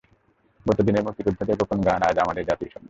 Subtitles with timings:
[0.65, 2.79] গতদিনের মুক্তিযোদ্ধাদের গোপন গান আজ আমাদের জাতীয় সংগীত।